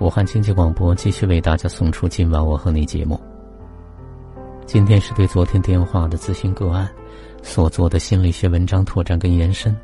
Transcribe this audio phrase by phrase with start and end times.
[0.00, 3.20] 武汉经济广播继续为大家送出今晚我和你节目。
[4.64, 6.88] 今天是对昨天电话的咨询个案
[7.42, 9.76] 所做的心理学文章拓展跟延伸。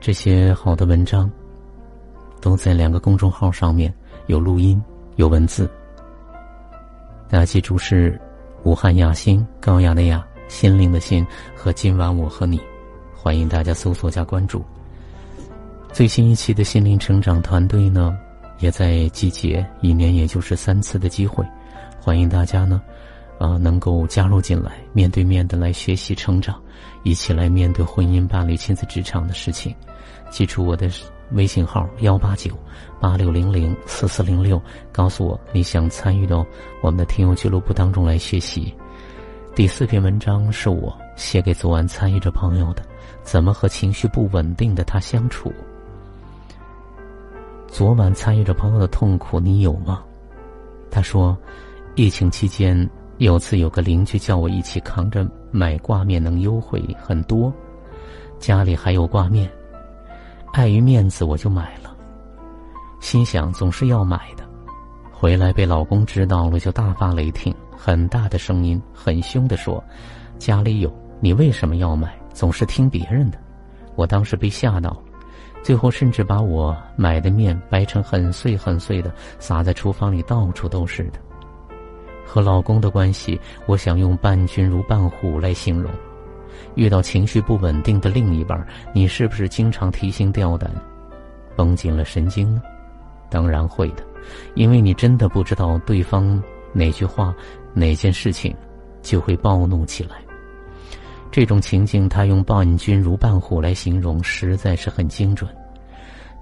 [0.00, 1.30] 这些好的文章
[2.40, 3.92] 都在两个公众号上面
[4.26, 4.82] 有录音
[5.14, 5.70] 有文字。
[7.28, 8.20] 大家记住是
[8.64, 11.24] 武汉雅心高雅的雅心灵的心
[11.54, 12.60] 和今晚我和你，
[13.14, 14.64] 欢迎大家搜索加关注。
[15.92, 18.18] 最新一期的心灵成长团队呢？
[18.62, 21.44] 也在集结一年，也就是三次的机会，
[22.00, 22.80] 欢迎大家呢，
[23.36, 26.62] 啊，能够加入进来，面对面的来学习成长，
[27.02, 29.74] 一起来面对婚姻、伴侣、亲子、职场的事情。
[30.30, 30.88] 记住我的
[31.32, 32.56] 微信号幺八九
[33.00, 36.46] 八六零零四四零六，告诉我你想参与到
[36.82, 38.72] 我们的听友俱乐部当中来学习。
[39.56, 42.82] 第四篇文章是我写给昨晚参与者朋友的，
[43.24, 45.52] 怎么和情绪不稳定的他相处。
[47.72, 50.04] 昨晚参与着朋友的痛苦，你有吗？
[50.90, 51.34] 他说，
[51.94, 57.50] 疫情期间有次有个邻居叫我一起扛着买挂面，能优惠很多，
[58.38, 59.50] 家里还有挂面，
[60.52, 61.96] 碍于面子我就买了，
[63.00, 64.44] 心想总是要买的，
[65.10, 69.82] 回来被老公知道了就大发雷霆，很大的声音，很凶的说
[70.36, 72.14] ：“家里有，你为什么要买？
[72.34, 73.38] 总是听别人的。”
[73.96, 75.02] 我当时被吓到了。
[75.62, 81.20] 最后甚至把我买的面掰成很碎很碎的，撒在厨房里，到处都是的。
[82.24, 85.90] 和老公的关系，我想用“伴君如伴虎”来形容。
[86.74, 90.70] 遇到情绪不稳定的另一半，你是不是经常提心吊胆，
[91.54, 92.62] 绷紧了神经呢？
[93.28, 94.02] 当然会的，
[94.54, 97.34] 因为你真的不知道对方哪句话、
[97.74, 98.54] 哪件事情，
[99.02, 100.16] 就会暴怒起来。
[101.32, 105.50] 这种情境，他用“伴君如伴虎”来形容，实在是很精准。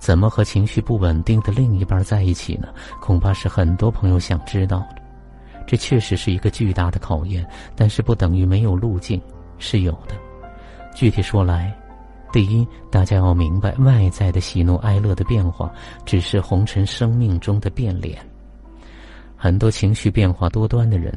[0.00, 2.66] 怎么和情绪不稳定的另一半在一起呢？
[3.00, 4.96] 恐怕是很多朋友想知道的。
[5.64, 9.22] 这确实是一个巨大的考验，但是不等于没有路径，
[9.58, 10.16] 是有的。
[10.92, 11.72] 具体说来，
[12.32, 15.72] 第一，大家要明白，外在的喜怒哀乐的变化，
[16.04, 18.18] 只是红尘生命中的变脸。
[19.36, 21.16] 很多情绪变化多端的人。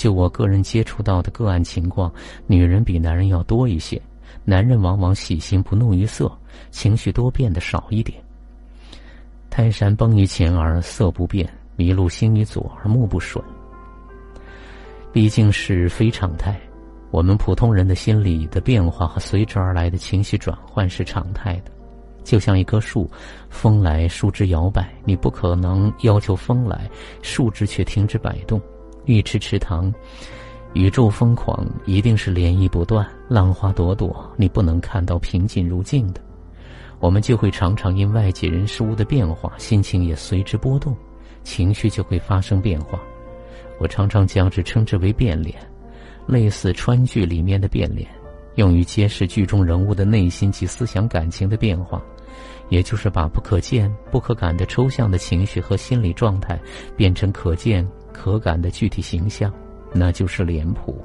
[0.00, 2.10] 就我个人接触到的个案情况，
[2.46, 4.00] 女人比男人要多一些，
[4.46, 6.32] 男人往往喜形不怒于色，
[6.70, 8.18] 情绪多变的少一点。
[9.50, 11.46] 泰山崩于前而色不变，
[11.76, 13.44] 麋鹿兴于左而目不损。
[15.12, 16.58] 毕竟是非常态，
[17.10, 21.70] 我们普通人的心理的变化和随之而来的情绪转换是常态的。
[22.24, 23.06] 就像一棵树，
[23.50, 26.90] 风来树枝摇摆，你不可能要求风来，
[27.20, 28.58] 树枝却停止摆动。
[29.10, 29.92] 玉池池塘，
[30.72, 36.20] 宇宙疯狂，一定是涟漪不断，浪花朵朵，你不能看到平静如镜的。
[37.00, 40.96] 我们就会常常因外界人事物的变化，心情也随之波动，
[41.42, 43.00] 情绪就会发生变化。
[43.80, 45.56] 我常常将之称之为变脸，
[46.24, 48.08] 类似川剧里面的变脸，
[48.54, 52.00] 用于揭示剧中人物的内心及思想感情的变化，
[52.68, 56.56] 也就是把不可见、不可感的抽象的情绪和心理状态，
[56.96, 57.84] 变成可见。
[58.20, 59.50] 可感的具体形象，
[59.94, 61.02] 那就是脸谱。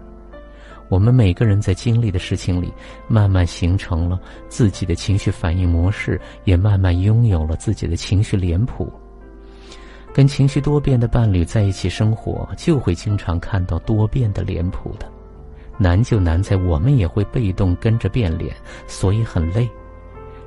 [0.89, 2.73] 我们每个人在经历的事情里，
[3.07, 8.91] 慢慢形成了自己的情绪反应模式，也慢慢拥有了自己的情绪脸谱。
[10.13, 15.09] 跟情绪多变的伴侣在一起生活，就会经常看到多变的脸谱的。
[15.77, 18.53] 难就难在我们也会被动跟着变脸，
[18.87, 19.69] 所以很累。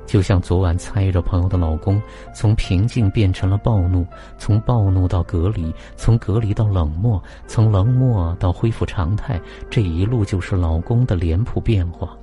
[0.09, 2.01] 就像昨晚参与着朋友的老公，
[2.33, 4.03] 从平静变成了暴怒，
[4.39, 12.17] 从暴怒到隔离，从隔离到冷漠，从冷漠到恢复常态，这一路就是老公的脸谱变化。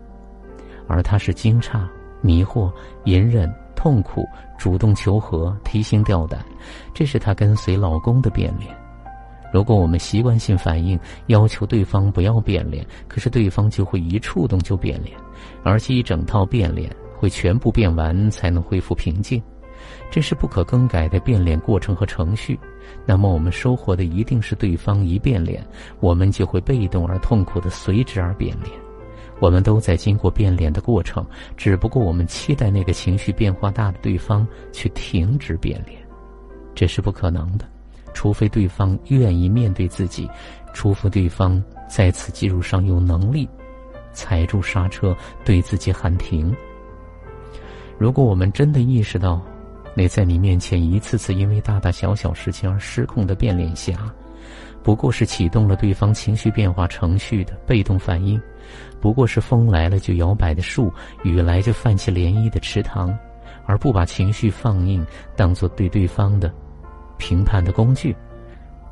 [0.88, 1.80] 而他是惊诧、
[2.20, 2.72] 迷惑、
[3.04, 4.24] 隐忍、痛苦、
[4.58, 6.44] 主动求和、提心吊胆，
[6.92, 8.76] 这是他跟随老公的变脸。
[9.52, 10.98] 如果我们习惯性反应，
[11.28, 15.16] 要求对方不要变脸，可是对方就会一触动就变脸，
[15.62, 16.90] 而且一整套变脸。
[17.18, 19.42] 会全部变完才能恢复平静，
[20.10, 22.58] 这是不可更改的变脸过程和程序。
[23.04, 25.66] 那么我们收获的一定是对方一变脸，
[26.00, 28.70] 我们就会被动而痛苦的随之而变脸。
[29.38, 31.26] 我们都在经过变脸的过程，
[31.56, 36.00] 只不过我们期待那个情绪变化大的对方去停止变脸，
[36.74, 37.66] 这是不可能的，
[38.14, 40.26] 除非对方愿意面对自己，
[40.72, 43.46] 除非对方在此基础上有能力
[44.12, 45.14] 踩住刹车，
[45.44, 46.54] 对自己喊停。
[47.98, 49.40] 如果我们真的意识到，
[49.94, 53.94] 那在你面前一次次因为大大小小事情而失控的变脸侠，
[54.82, 58.40] 不过是启动了对方情绪变化程序的被动反应，
[59.00, 60.92] 不过是风来了就摇摆的树，
[61.24, 63.16] 雨来就泛起涟漪的池塘，
[63.64, 65.04] 而不把情绪放映
[65.34, 66.52] 当做对对方的
[67.16, 68.14] 评判的工具，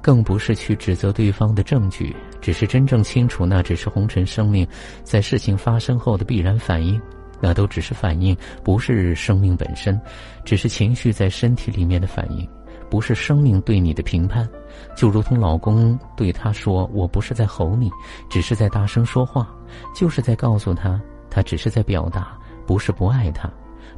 [0.01, 4.67] 更不是去指责对方的证据，只是真正清楚那只是红尘生命
[5.03, 6.99] 在事情发生后的必然反应，
[7.41, 10.01] 那都只是反应，不是生命本身，
[10.45, 12.49] 只是情绪在身体里面的反应，
[12.91, 14.49] 不是生命对你的评判。
[14.97, 17.91] 就如同老公对他说：“我不是在吼你，
[18.29, 19.49] 只是在大声说话，
[19.95, 21.01] 就是在告诉他，
[21.31, 22.37] 他只是在表达，
[22.67, 23.51] 不是不爱他。”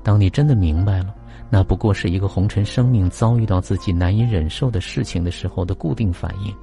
[0.03, 1.15] 当你真的明白了，
[1.51, 6.55] 那不过是一个红尘生命遭遇到自己难以忍受的事情的时候的固定反应，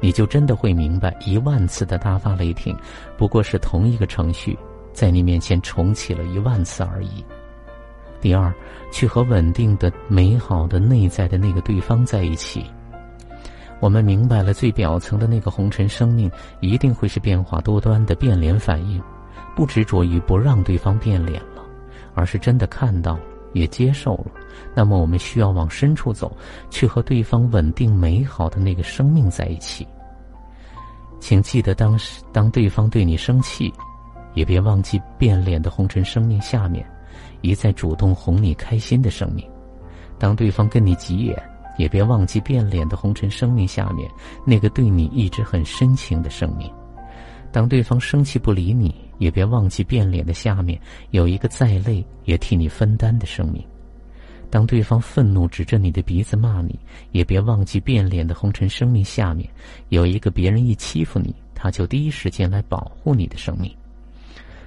[0.00, 2.76] 你就真的会明白，一万次的大发雷霆，
[3.16, 4.56] 不过是同一个程序
[4.94, 7.22] 在你面前重启了一万次而已。
[8.20, 8.50] 第二，
[8.90, 12.64] 去和稳定的、美好的内在的那个对方在一起。
[13.80, 16.30] 我们明白了，最表层的那个红尘生命
[16.60, 19.02] 一定会是变化多端的变脸反应，
[19.54, 21.62] 不执着于不让对方变脸了。
[22.14, 23.20] 而是真的看到了，
[23.52, 24.26] 也接受了，
[24.74, 26.34] 那么我们需要往深处走，
[26.70, 29.86] 去和对方稳定美好的那个生命在一起。
[31.18, 33.72] 请记得，当时当对方对你生气，
[34.34, 36.84] 也别忘记变脸的红尘生命下面，
[37.40, 39.44] 一再主动哄你开心的生命；
[40.18, 41.42] 当对方跟你急眼，
[41.78, 44.10] 也别忘记变脸的红尘生命下面
[44.44, 46.68] 那个对你一直很深情的生命；
[47.50, 48.94] 当对方生气不理你。
[49.18, 50.76] 也别忘记变脸的下面
[51.12, 53.64] 有一个再累也替你分担的生命。
[54.50, 56.76] 当对方愤怒指着你的鼻子骂你，
[57.12, 59.48] 也别忘记变脸的红尘生命下面
[59.90, 63.72] 有一个别人一欺负你，他就第一时间来保护你的生命。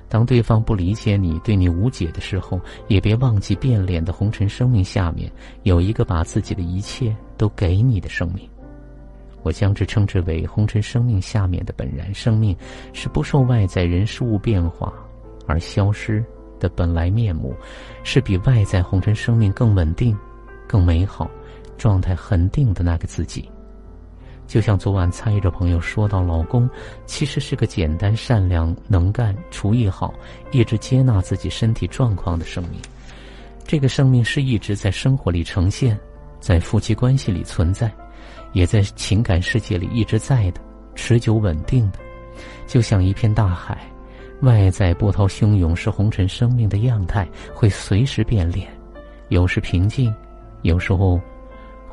[0.09, 5.31] 当对方不理解你、对你无解的时候，也别忘记变脸的红尘生命下面
[5.63, 8.48] 有一个把自己的一切都给你的生命。
[9.44, 12.56] 我将之称之为红尘生命下面的本然生命，
[12.94, 14.94] 是不受外在人事物变化
[15.45, 16.24] 而消失
[16.59, 17.54] 的本来面目，
[18.04, 20.18] 是比外在红尘生命更稳定、
[20.68, 21.30] 更美好、
[21.77, 23.50] 状态恒定的那个自己。
[24.47, 26.69] 就像昨晚参与者朋友说到，老公
[27.05, 30.13] 其实是个简单、善良、能干、厨艺好、
[30.51, 32.79] 一直接纳自己身体状况的生命。
[33.65, 35.99] 这个生命是一直在生活里呈现，
[36.39, 37.91] 在夫妻关系里存在。
[38.53, 40.61] 也在情感世界里一直在的，
[40.95, 41.99] 持久稳定的，
[42.65, 43.77] 就像一片大海，
[44.41, 48.67] 外在波涛汹涌是红尘生命的样态，会随时变脸，
[49.27, 50.15] 有时平静，
[50.61, 51.19] 有时候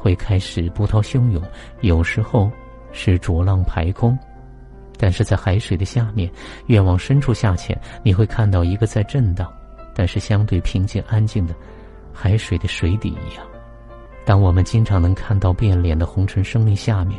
[0.05, 1.43] 会开始波涛汹涌，
[1.81, 2.51] 有时候
[2.93, 4.19] 是浊浪排空。
[4.99, 6.31] 但是在海水的下面，
[6.67, 9.51] 越往深处下潜，你会看到一个在震荡，
[9.95, 11.55] 但是相对平静安静的
[12.13, 13.47] 海水的水底一样。
[14.27, 17.19] 当我们经常能看到变脸的红尘生命下面，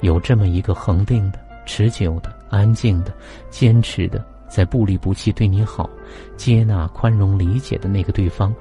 [0.00, 3.14] 有这么一个恒定的、持久的、安静的、
[3.50, 5.88] 坚持的，在不离不弃对你好、
[6.36, 8.52] 接纳、宽容、理解的那个对方，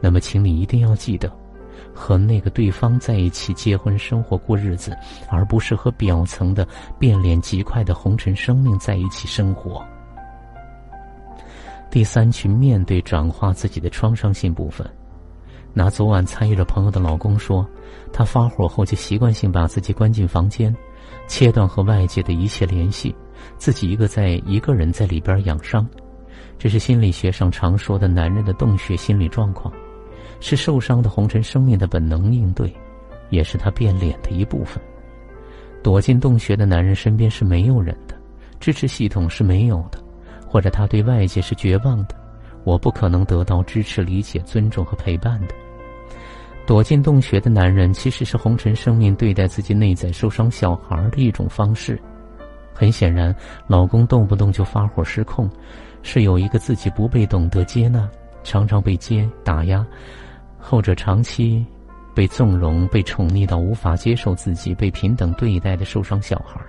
[0.00, 1.28] 那么，请你一定要记得，
[1.94, 4.96] 和那个对方在一起结婚生活过日子，
[5.28, 6.66] 而不是和表层的
[6.98, 9.84] 变脸极快的红尘生命在一起生活。
[11.90, 14.88] 第三，去面对转化自己的创伤性部分。
[15.74, 17.66] 拿昨晚参与了朋友的老公说，
[18.12, 20.74] 他发火后就习惯性把自己关进房间，
[21.26, 23.14] 切断和外界的一切联系，
[23.56, 25.86] 自己一个在一个人在里边养伤。
[26.58, 29.72] 这是心理学上常说的男人的洞穴心理状况，
[30.42, 32.74] 是受伤的红尘生命的本能应对，
[33.30, 34.82] 也是他变脸的一部分。
[35.84, 38.16] 躲进洞穴的男人身边是没有人的，
[38.58, 39.98] 支持系统是没有的，
[40.44, 42.16] 或者他对外界是绝望的。
[42.64, 45.54] 我不可能得到支持、理解、尊重和陪伴的。
[46.66, 52.00] 躲进洞穴的男人，其实是红尘生命对待自己内在受伤小孩的一种方式。
[52.74, 53.34] 很显然，
[53.68, 55.48] 老公动不动就发火失控，
[56.02, 58.08] 是有一个自己不被懂得接纳，
[58.42, 59.84] 常常被接打压，
[60.62, 61.66] 后者长期
[62.14, 66.60] 被纵容、被宠溺到无法接受自己被平等对待的受伤小孩。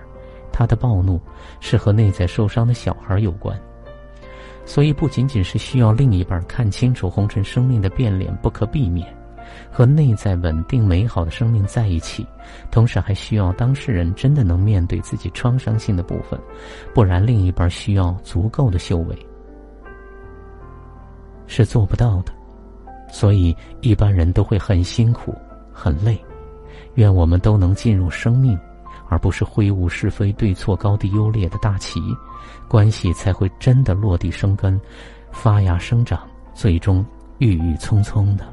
[0.52, 1.20] 他的暴怒
[1.60, 3.58] 是和内在受伤的小孩有关。
[4.66, 9.06] 所以，不仅仅是需要另一半看清楚红尘生命的变脸不可避免，
[9.70, 12.26] 和内在稳定美好的生命在一起，
[12.70, 16.40] 同时还需要当事人真的能面对自己创伤性的部分，
[16.94, 19.26] 不然另一半需要足够的修为
[21.46, 22.32] 是做不到的。
[23.14, 25.32] 所以，一般人都会很辛苦、
[25.72, 26.18] 很累。
[26.96, 28.58] 愿我们都能进入生命。
[29.06, 32.00] 而不是挥舞是非对错高低优劣的大旗，
[32.66, 34.80] 关系才会真的落地生根、
[35.30, 36.18] 发芽生长，
[36.54, 37.04] 最终
[37.38, 38.44] 郁郁葱葱的。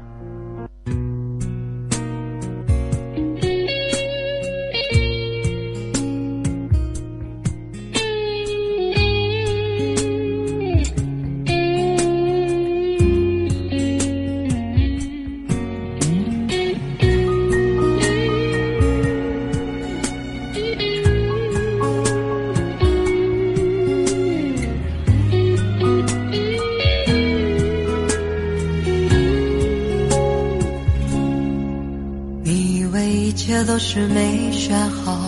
[33.94, 35.20] 是没选好，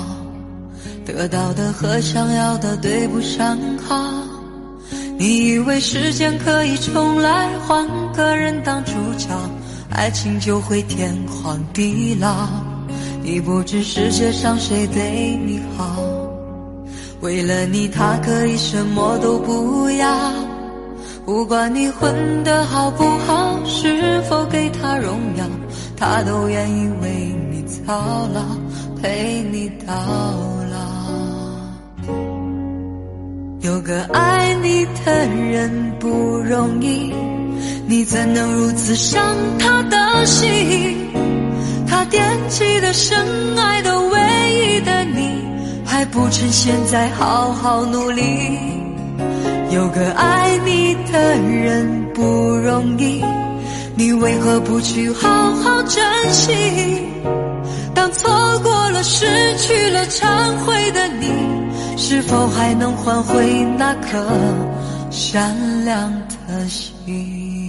[1.04, 4.02] 得到的和想要的对不上号。
[5.18, 9.28] 你以为时间可以重来，换个人当主角，
[9.90, 12.48] 爱情就会天荒地老。
[13.22, 16.02] 你不知世界上谁对你好，
[17.20, 20.32] 为了你他可以什么都不要。
[21.26, 25.44] 不管你混得好不好，是否给他荣耀，
[25.98, 28.40] 他都愿意为你操劳，
[29.00, 29.94] 陪你到
[30.70, 30.78] 老。
[33.60, 37.12] 有个爱你的人不容易，
[37.86, 39.22] 你怎能如此伤
[39.58, 41.08] 他的心？
[41.86, 43.18] 他惦记的、深
[43.56, 44.18] 爱的、唯
[44.52, 45.44] 一的你，
[45.84, 48.22] 还不趁现在好好努力。
[49.70, 53.22] 有个爱你的人不容易，
[53.96, 56.33] 你为何不去好好珍惜？
[59.06, 59.26] 失
[59.58, 61.28] 去了、忏悔的你，
[61.98, 64.26] 是否还能换回那颗
[65.10, 66.10] 善良
[66.48, 67.63] 的心？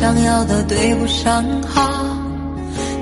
[0.00, 1.90] 想要的对不上号。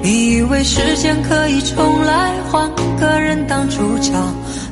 [0.02, 4.12] 你以为时间可以重来，换个人当主角，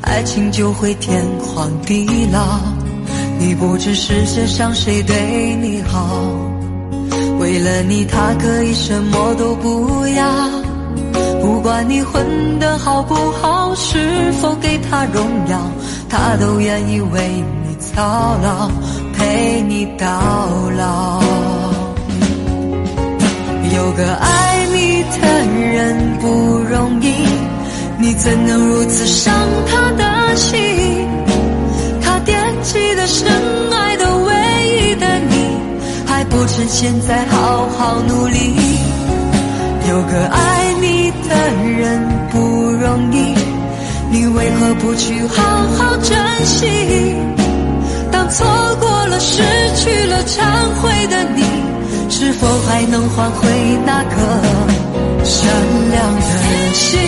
[0.03, 2.59] 爱情就会天荒地老。
[3.39, 6.19] 你不知世界上谁对你好，
[7.39, 10.27] 为了你他可以什么都不要。
[11.41, 15.61] 不管你混得好不好，是否给他荣耀，
[16.09, 17.29] 他都愿意为
[17.63, 17.77] 你。
[17.79, 18.03] 操
[18.43, 18.69] 劳，
[19.17, 20.07] 陪你到
[20.77, 20.86] 老。
[23.97, 25.27] 个爱你的
[25.73, 26.29] 人不
[26.71, 27.15] 容易，
[27.99, 29.33] 你怎能如此伤
[29.67, 31.09] 他的心？
[32.03, 33.27] 他惦记的、深
[33.73, 34.35] 爱的、唯
[34.69, 35.57] 一的你，
[36.07, 38.55] 还不趁现在好好努力。
[39.89, 41.35] 有个爱你的
[41.81, 42.39] 人不
[42.73, 43.35] 容易，
[44.11, 45.43] 你为何不去好
[45.79, 46.67] 好珍惜？
[52.27, 53.49] 是否还能换回
[53.87, 54.17] 那颗
[55.23, 55.49] 善
[55.93, 56.23] 良的
[56.75, 56.99] 心？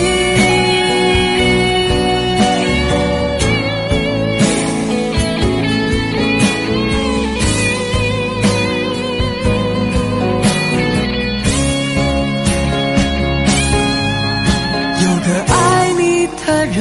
[15.01, 16.77] 有个爱你的人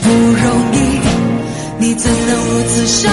[0.00, 0.76] 不容易，
[1.80, 3.12] 你怎能如此伤